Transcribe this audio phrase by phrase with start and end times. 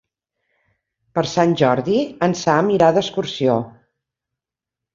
[1.17, 1.99] Per Sant Jordi
[2.29, 3.61] en Sam irà d'excursió.